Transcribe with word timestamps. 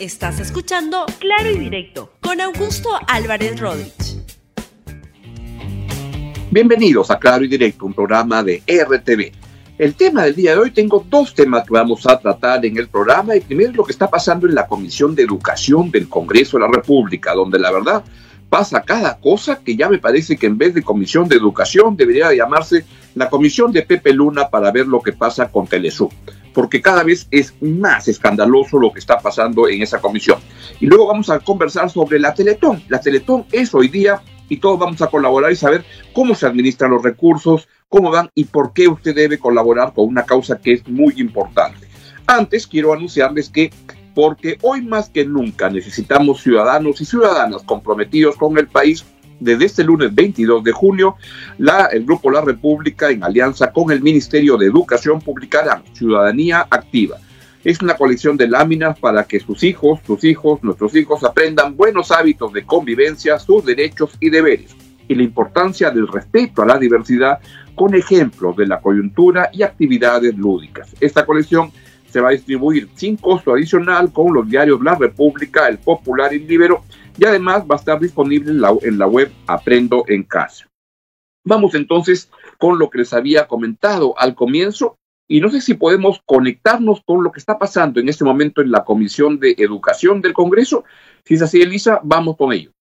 Estás 0.00 0.38
escuchando 0.38 1.06
Claro 1.18 1.50
y 1.50 1.58
Directo 1.58 2.12
con 2.20 2.40
Augusto 2.40 2.88
Álvarez 3.08 3.58
Rodríguez. 3.58 4.22
Bienvenidos 6.52 7.10
a 7.10 7.18
Claro 7.18 7.44
y 7.44 7.48
Directo, 7.48 7.84
un 7.84 7.94
programa 7.94 8.44
de 8.44 8.62
RTV. 8.64 9.32
El 9.76 9.96
tema 9.96 10.22
del 10.22 10.36
día 10.36 10.52
de 10.52 10.58
hoy, 10.58 10.70
tengo 10.70 11.04
dos 11.10 11.34
temas 11.34 11.66
que 11.66 11.72
vamos 11.72 12.06
a 12.06 12.16
tratar 12.16 12.64
en 12.64 12.76
el 12.76 12.86
programa. 12.86 13.34
El 13.34 13.42
primero 13.42 13.70
es 13.70 13.76
lo 13.76 13.82
que 13.82 13.90
está 13.90 14.08
pasando 14.08 14.46
en 14.46 14.54
la 14.54 14.68
Comisión 14.68 15.16
de 15.16 15.24
Educación 15.24 15.90
del 15.90 16.08
Congreso 16.08 16.58
de 16.58 16.66
la 16.66 16.70
República, 16.70 17.34
donde 17.34 17.58
la 17.58 17.72
verdad 17.72 18.04
pasa 18.48 18.82
cada 18.82 19.18
cosa 19.18 19.58
que 19.64 19.76
ya 19.76 19.88
me 19.88 19.98
parece 19.98 20.36
que 20.36 20.46
en 20.46 20.58
vez 20.58 20.74
de 20.74 20.82
Comisión 20.82 21.28
de 21.28 21.34
Educación 21.34 21.96
debería 21.96 22.32
llamarse 22.32 22.84
la 23.16 23.28
Comisión 23.28 23.72
de 23.72 23.82
Pepe 23.82 24.12
Luna 24.12 24.48
para 24.48 24.70
ver 24.70 24.86
lo 24.86 25.02
que 25.02 25.12
pasa 25.12 25.50
con 25.50 25.66
Telesur, 25.66 26.10
porque 26.58 26.82
cada 26.82 27.04
vez 27.04 27.28
es 27.30 27.54
más 27.60 28.08
escandaloso 28.08 28.80
lo 28.80 28.92
que 28.92 28.98
está 28.98 29.20
pasando 29.20 29.68
en 29.68 29.80
esa 29.80 30.00
comisión. 30.00 30.40
Y 30.80 30.86
luego 30.86 31.06
vamos 31.06 31.30
a 31.30 31.38
conversar 31.38 31.88
sobre 31.88 32.18
la 32.18 32.34
Teletón. 32.34 32.82
La 32.88 33.00
Teletón 33.00 33.46
es 33.52 33.72
hoy 33.72 33.86
día 33.86 34.20
y 34.48 34.56
todos 34.56 34.76
vamos 34.76 35.00
a 35.00 35.06
colaborar 35.06 35.52
y 35.52 35.54
saber 35.54 35.84
cómo 36.12 36.34
se 36.34 36.46
administran 36.46 36.90
los 36.90 37.04
recursos, 37.04 37.68
cómo 37.88 38.10
van 38.10 38.28
y 38.34 38.42
por 38.42 38.72
qué 38.72 38.88
usted 38.88 39.14
debe 39.14 39.38
colaborar 39.38 39.92
con 39.94 40.08
una 40.08 40.24
causa 40.24 40.58
que 40.58 40.72
es 40.72 40.88
muy 40.88 41.14
importante. 41.18 41.86
Antes 42.26 42.66
quiero 42.66 42.92
anunciarles 42.92 43.50
que 43.50 43.70
porque 44.12 44.58
hoy 44.62 44.82
más 44.82 45.10
que 45.10 45.24
nunca 45.24 45.70
necesitamos 45.70 46.42
ciudadanos 46.42 47.00
y 47.00 47.04
ciudadanas 47.04 47.62
comprometidos 47.62 48.34
con 48.34 48.58
el 48.58 48.66
país, 48.66 49.04
desde 49.40 49.64
este 49.64 49.84
lunes 49.84 50.14
22 50.14 50.64
de 50.64 50.72
junio, 50.72 51.16
el 51.90 52.04
Grupo 52.04 52.30
La 52.30 52.40
República, 52.40 53.10
en 53.10 53.22
alianza 53.22 53.72
con 53.72 53.90
el 53.90 54.00
Ministerio 54.00 54.56
de 54.56 54.66
Educación, 54.66 55.20
publicará 55.20 55.82
Ciudadanía 55.92 56.66
Activa 56.70 57.18
es 57.64 57.82
una 57.82 57.94
colección 57.94 58.36
de 58.36 58.48
láminas 58.48 58.98
para 58.98 59.24
que 59.24 59.40
sus 59.40 59.62
hijos, 59.62 60.00
sus 60.06 60.24
hijos, 60.24 60.62
nuestros 60.62 60.94
hijos 60.94 61.24
aprendan 61.24 61.76
buenos 61.76 62.10
hábitos 62.10 62.52
de 62.52 62.64
convivencia, 62.64 63.38
sus 63.38 63.64
derechos 63.64 64.16
y 64.20 64.30
deberes 64.30 64.74
y 65.08 65.14
la 65.14 65.22
importancia 65.22 65.90
del 65.90 66.06
respeto 66.06 66.62
a 66.62 66.66
la 66.66 66.78
diversidad 66.78 67.40
con 67.74 67.94
ejemplos 67.94 68.56
de 68.56 68.66
la 68.66 68.80
coyuntura 68.80 69.50
y 69.52 69.62
actividades 69.62 70.36
lúdicas. 70.36 70.94
Esta 71.00 71.24
colección 71.24 71.70
se 72.10 72.20
va 72.20 72.28
a 72.28 72.32
distribuir 72.32 72.88
sin 72.94 73.16
costo 73.16 73.52
adicional 73.52 74.12
con 74.12 74.32
los 74.32 74.48
diarios 74.48 74.80
La 74.82 74.94
República, 74.94 75.68
El 75.68 75.78
Popular 75.78 76.32
y 76.32 76.40
Libero 76.40 76.84
y 77.18 77.24
además 77.24 77.64
va 77.70 77.74
a 77.74 77.78
estar 77.78 78.00
disponible 78.00 78.50
en 78.50 78.60
la, 78.60 78.74
en 78.82 78.98
la 78.98 79.06
web 79.06 79.32
Aprendo 79.46 80.04
en 80.06 80.22
Casa. 80.22 80.70
Vamos 81.44 81.74
entonces 81.74 82.30
con 82.58 82.78
lo 82.78 82.88
que 82.88 82.98
les 82.98 83.12
había 83.12 83.48
comentado 83.48 84.18
al 84.18 84.34
comienzo 84.34 84.98
y 85.26 85.40
no 85.40 85.50
sé 85.50 85.60
si 85.60 85.74
podemos 85.74 86.20
conectarnos 86.24 87.02
con 87.04 87.22
lo 87.22 87.32
que 87.32 87.40
está 87.40 87.58
pasando 87.58 88.00
en 88.00 88.08
este 88.08 88.24
momento 88.24 88.62
en 88.62 88.70
la 88.70 88.84
Comisión 88.84 89.38
de 89.38 89.54
Educación 89.58 90.22
del 90.22 90.32
Congreso. 90.32 90.84
Si 91.24 91.34
es 91.34 91.42
así, 91.42 91.60
Elisa, 91.60 92.00
vamos 92.02 92.36
con 92.36 92.52
ello. 92.52 92.72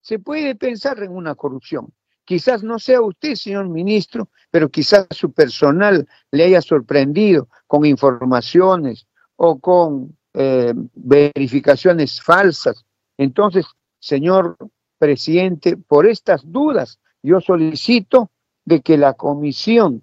Se 0.00 0.18
puede 0.18 0.54
pensar 0.54 1.02
en 1.02 1.10
una 1.10 1.34
corrupción. 1.34 1.92
Quizás 2.24 2.62
no 2.62 2.78
sea 2.78 3.02
usted, 3.02 3.34
señor 3.34 3.68
ministro, 3.68 4.30
pero 4.50 4.70
quizás 4.70 5.06
su 5.10 5.32
personal 5.32 6.08
le 6.30 6.44
haya 6.44 6.62
sorprendido 6.62 7.48
con 7.66 7.84
informaciones 7.84 9.06
o 9.36 9.58
con 9.58 10.16
eh, 10.34 10.72
verificaciones 10.94 12.20
falsas. 12.22 12.84
Entonces, 13.16 13.66
señor 13.98 14.56
presidente, 14.98 15.76
por 15.76 16.06
estas 16.06 16.42
dudas, 16.44 16.98
yo 17.22 17.40
solicito 17.40 18.30
de 18.64 18.80
que 18.80 18.96
la 18.96 19.14
comisión 19.14 20.02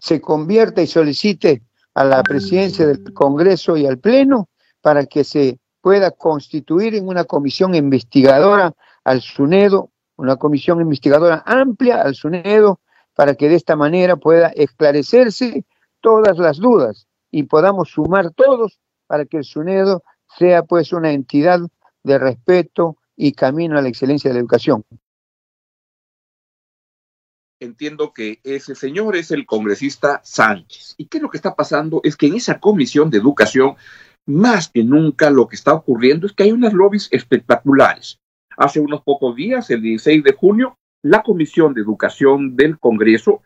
se 0.00 0.20
convierta 0.20 0.82
y 0.82 0.86
solicite 0.86 1.62
a 1.94 2.04
la 2.04 2.22
presidencia 2.22 2.86
del 2.86 3.12
Congreso 3.12 3.76
y 3.76 3.86
al 3.86 3.98
Pleno 3.98 4.48
para 4.80 5.06
que 5.06 5.24
se 5.24 5.58
pueda 5.80 6.10
constituir 6.10 6.94
en 6.94 7.08
una 7.08 7.24
comisión 7.24 7.74
investigadora 7.74 8.72
al 9.04 9.20
SUNEDO, 9.20 9.90
una 10.16 10.36
comisión 10.36 10.80
investigadora 10.80 11.42
amplia 11.46 12.02
al 12.02 12.14
SUNEDO, 12.14 12.80
para 13.14 13.34
que 13.34 13.48
de 13.48 13.56
esta 13.56 13.76
manera 13.76 14.16
pueda 14.16 14.48
esclarecerse 14.48 15.64
todas 16.00 16.38
las 16.38 16.58
dudas 16.58 17.06
y 17.30 17.42
podamos 17.44 17.90
sumar 17.90 18.30
todos 18.30 18.78
para 19.10 19.24
que 19.24 19.38
el 19.38 19.44
SUNEDO 19.44 20.04
sea 20.38 20.62
pues 20.62 20.92
una 20.92 21.10
entidad 21.10 21.58
de 22.04 22.16
respeto 22.16 22.96
y 23.16 23.32
camino 23.32 23.76
a 23.76 23.82
la 23.82 23.88
excelencia 23.88 24.30
de 24.30 24.34
la 24.34 24.40
educación 24.40 24.84
entiendo 27.58 28.14
que 28.14 28.40
ese 28.42 28.74
señor 28.74 29.16
es 29.16 29.32
el 29.32 29.44
congresista 29.44 30.22
Sánchez. 30.24 30.94
¿Y 30.96 31.06
qué 31.06 31.18
es 31.18 31.22
lo 31.22 31.28
que 31.28 31.36
está 31.36 31.54
pasando? 31.54 32.00
Es 32.02 32.16
que 32.16 32.26
en 32.28 32.36
esa 32.36 32.58
comisión 32.58 33.10
de 33.10 33.18
educación, 33.18 33.74
más 34.24 34.70
que 34.70 34.82
nunca 34.82 35.28
lo 35.28 35.46
que 35.46 35.56
está 35.56 35.74
ocurriendo 35.74 36.26
es 36.26 36.32
que 36.32 36.44
hay 36.44 36.52
unas 36.52 36.72
lobbies 36.72 37.08
espectaculares. 37.10 38.18
Hace 38.56 38.80
unos 38.80 39.02
pocos 39.02 39.36
días, 39.36 39.68
el 39.68 39.82
16 39.82 40.24
de 40.24 40.32
junio, 40.32 40.78
la 41.02 41.22
Comisión 41.22 41.74
de 41.74 41.82
Educación 41.82 42.56
del 42.56 42.78
Congreso, 42.78 43.42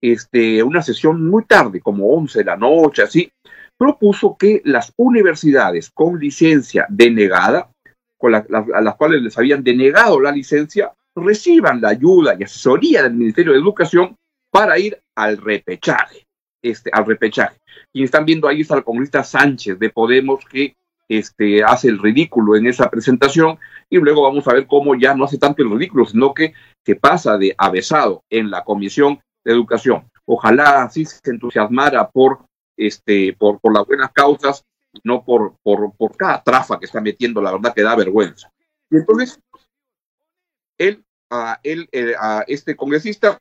este, 0.00 0.62
una 0.62 0.80
sesión 0.80 1.28
muy 1.28 1.44
tarde, 1.44 1.80
como 1.80 2.10
11 2.14 2.38
de 2.38 2.44
la 2.46 2.56
noche, 2.56 3.02
así, 3.02 3.30
propuso 3.78 4.36
que 4.36 4.60
las 4.64 4.92
universidades 4.96 5.90
con 5.90 6.18
licencia 6.18 6.86
denegada, 6.88 7.70
con 8.18 8.34
a 8.34 8.80
las 8.80 8.96
cuales 8.96 9.22
les 9.22 9.38
habían 9.38 9.62
denegado 9.62 10.20
la 10.20 10.32
licencia, 10.32 10.92
reciban 11.14 11.80
la 11.80 11.90
ayuda 11.90 12.36
y 12.38 12.44
asesoría 12.44 13.02
del 13.02 13.14
Ministerio 13.14 13.52
de 13.52 13.58
Educación 13.58 14.16
para 14.50 14.78
ir 14.78 14.98
al 15.16 15.36
repechaje, 15.36 16.26
este, 16.62 16.90
al 16.92 17.06
repechaje. 17.06 17.56
Y 17.94 18.02
están 18.02 18.24
viendo 18.24 18.48
ahí 18.48 18.62
está 18.62 18.76
el 18.76 18.84
congresista 18.84 19.22
Sánchez 19.22 19.78
de 19.78 19.90
Podemos 19.90 20.44
que 20.44 20.74
este, 21.08 21.64
hace 21.64 21.88
el 21.88 21.98
ridículo 21.98 22.56
en 22.56 22.66
esa 22.66 22.90
presentación 22.90 23.58
y 23.88 23.96
luego 23.96 24.22
vamos 24.22 24.46
a 24.46 24.52
ver 24.52 24.66
cómo 24.66 24.94
ya 24.94 25.14
no 25.14 25.24
hace 25.24 25.38
tanto 25.38 25.62
el 25.62 25.70
ridículo, 25.70 26.04
sino 26.04 26.34
que, 26.34 26.52
que 26.84 26.96
pasa 26.96 27.38
de 27.38 27.54
avesado 27.56 28.22
en 28.30 28.50
la 28.50 28.64
Comisión 28.64 29.20
de 29.44 29.52
Educación. 29.52 30.04
Ojalá 30.26 30.82
así 30.82 31.06
se 31.06 31.30
entusiasmara 31.30 32.08
por, 32.10 32.40
este, 32.78 33.34
por, 33.38 33.60
por 33.60 33.74
las 33.74 33.86
buenas 33.86 34.12
causas, 34.12 34.64
no 35.04 35.22
por, 35.24 35.56
por, 35.62 35.92
por 35.96 36.16
cada 36.16 36.42
trafa 36.42 36.78
que 36.78 36.86
está 36.86 37.00
metiendo, 37.00 37.42
la 37.42 37.52
verdad 37.52 37.74
que 37.74 37.82
da 37.82 37.94
vergüenza. 37.94 38.50
Y 38.90 38.96
entonces, 38.96 39.38
él 40.78 41.04
a, 41.30 41.60
él, 41.62 41.88
eh, 41.92 42.14
a 42.18 42.44
este 42.46 42.74
congresista 42.76 43.38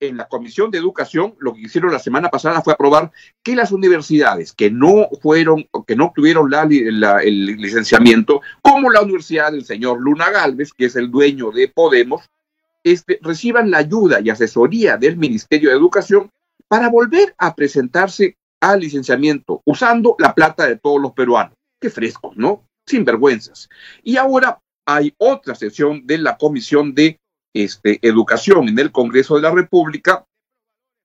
en 0.00 0.16
la 0.16 0.28
Comisión 0.28 0.70
de 0.70 0.78
Educación, 0.78 1.34
lo 1.38 1.54
que 1.54 1.62
hicieron 1.62 1.92
la 1.92 1.98
semana 1.98 2.28
pasada 2.28 2.60
fue 2.60 2.72
aprobar 2.72 3.12
que 3.42 3.54
las 3.54 3.70
universidades 3.70 4.52
que 4.52 4.70
no 4.70 5.08
fueron, 5.20 5.68
que 5.86 5.94
no 5.94 6.06
obtuvieron 6.06 6.50
la, 6.50 6.62
el 7.22 7.46
licenciamiento, 7.56 8.40
como 8.62 8.90
la 8.90 9.02
Universidad 9.02 9.52
del 9.52 9.64
señor 9.64 10.00
Luna 10.00 10.30
Galvez, 10.30 10.72
que 10.72 10.86
es 10.86 10.96
el 10.96 11.10
dueño 11.10 11.52
de 11.52 11.68
Podemos, 11.68 12.28
este, 12.82 13.20
reciban 13.22 13.70
la 13.70 13.78
ayuda 13.78 14.20
y 14.20 14.30
asesoría 14.30 14.96
del 14.96 15.16
Ministerio 15.16 15.70
de 15.70 15.76
Educación 15.76 16.30
para 16.72 16.88
volver 16.88 17.34
a 17.36 17.54
presentarse 17.54 18.38
al 18.62 18.80
licenciamiento 18.80 19.60
usando 19.66 20.16
la 20.18 20.34
plata 20.34 20.66
de 20.66 20.78
todos 20.78 21.02
los 21.02 21.12
peruanos. 21.12 21.52
Qué 21.78 21.90
frescos, 21.90 22.34
¿no? 22.34 22.64
Sin 22.86 23.04
vergüenzas. 23.04 23.68
Y 24.02 24.16
ahora 24.16 24.58
hay 24.86 25.12
otra 25.18 25.54
sesión 25.54 26.06
de 26.06 26.16
la 26.16 26.38
Comisión 26.38 26.94
de 26.94 27.20
este, 27.52 27.98
Educación 28.00 28.70
en 28.70 28.78
el 28.78 28.90
Congreso 28.90 29.36
de 29.36 29.42
la 29.42 29.50
República 29.50 30.24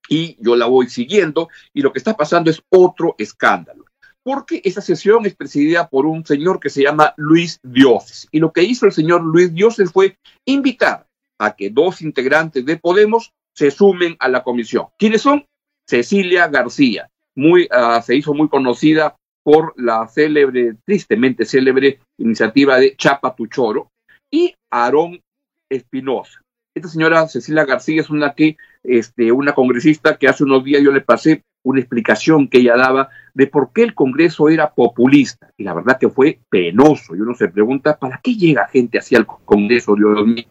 y 0.08 0.38
yo 0.42 0.56
la 0.56 0.64
voy 0.64 0.88
siguiendo 0.88 1.50
y 1.74 1.82
lo 1.82 1.92
que 1.92 1.98
está 1.98 2.16
pasando 2.16 2.50
es 2.50 2.62
otro 2.70 3.14
escándalo. 3.18 3.84
Porque 4.22 4.62
esa 4.64 4.80
sesión 4.80 5.26
es 5.26 5.36
presidida 5.36 5.90
por 5.90 6.06
un 6.06 6.24
señor 6.24 6.60
que 6.60 6.70
se 6.70 6.82
llama 6.82 7.12
Luis 7.18 7.60
Dioses. 7.62 8.26
Y 8.30 8.40
lo 8.40 8.54
que 8.54 8.62
hizo 8.62 8.86
el 8.86 8.92
señor 8.92 9.22
Luis 9.22 9.52
Dioses 9.52 9.92
fue 9.92 10.16
invitar 10.46 11.06
a 11.38 11.54
que 11.54 11.68
dos 11.68 12.00
integrantes 12.00 12.64
de 12.64 12.78
Podemos 12.78 13.34
se 13.58 13.72
sumen 13.72 14.16
a 14.20 14.28
la 14.28 14.44
comisión. 14.44 14.86
¿Quiénes 14.96 15.20
son? 15.20 15.44
Cecilia 15.88 16.48
García, 16.48 17.08
muy, 17.34 17.68
uh, 17.72 18.02
se 18.02 18.14
hizo 18.14 18.34
muy 18.34 18.48
conocida 18.48 19.16
por 19.42 19.72
la 19.76 20.06
célebre, 20.08 20.74
tristemente 20.84 21.46
célebre 21.46 22.00
iniciativa 22.18 22.78
de 22.78 22.94
Chapa 22.96 23.34
Tuchoro 23.34 23.90
y 24.30 24.54
Aarón 24.70 25.22
Espinosa. 25.70 26.42
Esta 26.74 26.88
señora 26.88 27.26
Cecilia 27.28 27.64
García 27.64 28.02
es 28.02 28.10
una 28.10 28.34
que, 28.34 28.56
este, 28.84 29.32
una 29.32 29.54
congresista 29.54 30.18
que 30.18 30.28
hace 30.28 30.44
unos 30.44 30.62
días 30.62 30.82
yo 30.82 30.92
le 30.92 31.00
pasé 31.00 31.42
una 31.64 31.80
explicación 31.80 32.48
que 32.48 32.58
ella 32.58 32.76
daba 32.76 33.08
de 33.34 33.46
por 33.46 33.72
qué 33.72 33.82
el 33.82 33.94
Congreso 33.94 34.48
era 34.48 34.74
populista. 34.74 35.50
Y 35.56 35.64
la 35.64 35.74
verdad 35.74 35.98
que 35.98 36.08
fue 36.08 36.38
penoso. 36.50 37.16
Y 37.16 37.20
uno 37.20 37.34
se 37.34 37.48
pregunta, 37.48 37.98
¿para 37.98 38.20
qué 38.22 38.34
llega 38.34 38.68
gente 38.68 38.98
hacia 38.98 39.18
el 39.18 39.26
Congreso, 39.26 39.94
Dios 39.94 40.26
mío? 40.26 40.44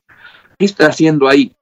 ¿Qué 0.58 0.66
está 0.66 0.88
haciendo 0.88 1.28
ahí? 1.28 1.56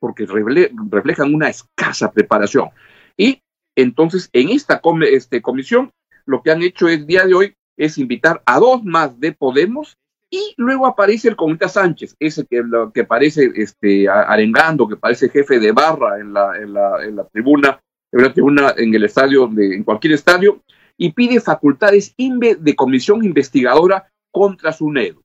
Porque 0.00 0.26
reflejan 0.26 1.34
una 1.34 1.48
escasa 1.48 2.10
preparación. 2.12 2.70
Y 3.20 3.42
entonces, 3.76 4.30
en 4.32 4.48
esta 4.48 4.80
este, 5.10 5.42
comisión 5.42 5.92
lo 6.24 6.42
que 6.42 6.52
han 6.52 6.62
hecho 6.62 6.88
el 6.88 7.06
día 7.06 7.26
de 7.26 7.34
hoy 7.34 7.54
es 7.76 7.98
invitar 7.98 8.42
a 8.46 8.58
dos 8.58 8.82
más 8.82 9.20
de 9.20 9.32
Podemos 9.32 9.98
y 10.30 10.54
luego 10.56 10.86
aparece 10.86 11.28
el 11.28 11.36
Comité 11.36 11.68
Sánchez, 11.68 12.16
ese 12.18 12.46
que, 12.46 12.62
que 12.94 13.04
parece 13.04 13.50
este, 13.56 14.08
arengando, 14.08 14.88
que 14.88 14.96
parece 14.96 15.28
jefe 15.28 15.58
de 15.58 15.70
barra 15.72 16.18
en 16.18 16.32
la, 16.32 17.28
tribuna, 17.30 17.78
en 18.10 18.22
la 18.22 18.32
tribuna 18.32 18.74
en 18.78 18.94
el 18.94 19.04
estadio, 19.04 19.48
de, 19.48 19.74
en 19.74 19.84
cualquier 19.84 20.14
estadio, 20.14 20.62
y 20.96 21.12
pide 21.12 21.40
facultades 21.40 22.14
de 22.16 22.74
comisión 22.74 23.22
investigadora 23.22 24.10
contra 24.30 24.72
SUNEDO. 24.72 25.20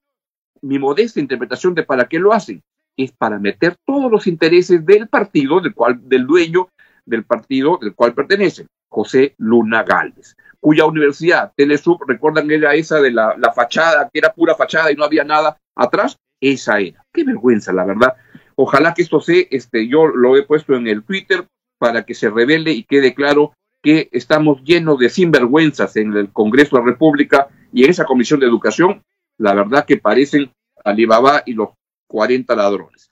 Mi 0.62 0.80
modesta 0.80 1.22
interpretación 1.22 1.74
de 1.74 1.84
para 1.84 2.10
qué 2.10 2.20
lo 2.20 2.34
hacen 2.34 2.62
es 2.98 3.14
para 3.14 3.40
meter 3.40 3.78
todos 3.86 4.12
los 4.12 4.28
intereses 4.28 4.86
del 4.86 5.08
partido, 5.08 5.62
del 5.62 5.74
cual, 5.74 5.98
del 6.10 6.28
dueño 6.28 6.68
del 7.06 7.24
partido 7.24 7.78
del 7.82 7.94
cual 7.94 8.14
pertenecen, 8.14 8.68
José 8.90 9.36
Luna 9.38 9.84
Galvez, 9.84 10.36
cuya 10.60 10.86
universidad, 10.86 11.54
Telesub, 11.56 12.00
recuerdan 12.08 12.50
era 12.50 12.74
esa 12.74 13.00
de 13.00 13.12
la, 13.12 13.36
la 13.38 13.54
fachada, 13.54 14.10
que 14.12 14.20
era 14.20 14.34
pura 14.34 14.56
fachada 14.56 14.92
y 14.92 14.96
no 14.96 15.04
había 15.04 15.24
nada 15.24 15.58
atrás, 15.76 16.18
esa 16.42 16.80
era. 16.80 17.04
Qué 17.14 17.24
vergüenza, 17.24 17.72
la 17.74 17.86
verdad. 17.86 18.16
Ojalá 18.56 18.94
que 18.94 19.02
esto 19.02 19.20
se, 19.20 19.48
este, 19.52 19.88
yo 19.88 20.08
lo 20.08 20.38
he 20.38 20.44
puesto 20.44 20.76
en 20.76 20.88
el 20.88 21.04
Twitter 21.04 21.46
para 21.78 22.06
que 22.06 22.14
se 22.14 22.30
revele 22.30 22.72
y 22.72 22.84
quede 22.84 23.14
claro 23.14 23.54
que 23.82 24.10
estamos 24.12 24.64
llenos 24.64 24.98
de 24.98 25.10
sinvergüenzas 25.10 25.96
en 25.98 26.14
el 26.16 26.32
Congreso 26.32 26.76
de 26.76 26.82
la 26.82 26.88
República 26.88 27.48
y 27.72 27.84
en 27.84 27.90
esa 27.90 28.06
Comisión 28.06 28.40
de 28.40 28.48
Educación, 28.48 29.04
la 29.38 29.54
verdad 29.54 29.86
que 29.86 29.98
parecen 29.98 30.52
Alibaba 30.84 31.44
y 31.46 31.54
los 31.54 31.70
40 32.08 32.56
ladrones. 32.56 33.12